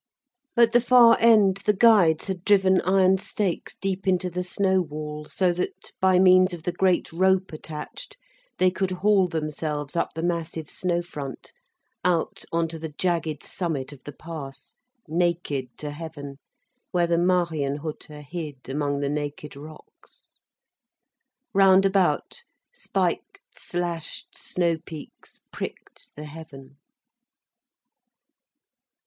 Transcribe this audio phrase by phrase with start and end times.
[0.57, 5.25] At the far end, the guides had driven iron stakes deep into the snow wall,
[5.25, 8.17] so that, by means of the great rope attached,
[8.57, 11.53] they could haul themselves up the massive snow front,
[12.03, 14.75] out on to the jagged summit of the pass,
[15.07, 16.37] naked to heaven,
[16.89, 20.39] where the Marienhütte hid among the naked rocks.
[21.53, 22.43] Round about,
[22.73, 26.77] spiked, slashed snow peaks pricked the heaven.